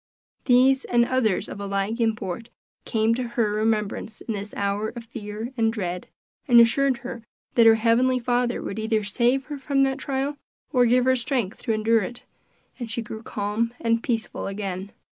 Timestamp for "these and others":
0.45-1.47